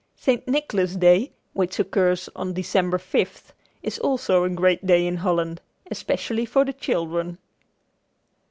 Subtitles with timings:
[0.15, 0.47] St.
[0.47, 3.53] Nicholas Day, which occurs on December fifth,
[3.83, 7.37] is also a great day in Holland, especially for the children.